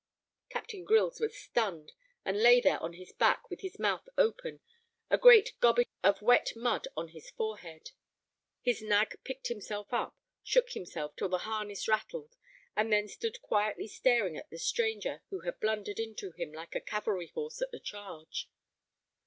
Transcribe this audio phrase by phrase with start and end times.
[0.49, 1.91] Captain Grylls was stunned,
[2.25, 4.59] and lay there on his back with his mouth open,
[5.11, 7.91] a great gobbet of wet mud on his forehead.
[8.63, 12.35] His nag picked himself up, shook himself till the harness rattled,
[12.75, 16.81] and then stood quietly staring at the stranger who had blundered into him like a
[16.81, 18.49] cavalry horse at the charge.